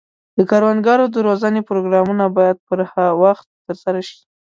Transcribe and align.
د 0.37 0.39
کروندګرو 0.51 1.05
د 1.13 1.15
روزنې 1.27 1.61
پروګرامونه 1.69 2.23
باید 2.37 2.57
پر 2.67 2.79
وخت 3.23 3.45
ترسره 3.65 4.01
شي. 4.07 4.19